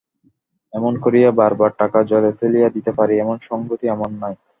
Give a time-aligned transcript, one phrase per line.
[0.73, 4.35] এমনি করিয়া বার বার টাকা জলে ফেলিয়া দিতে পারি এমন সংগতি আমার নাই।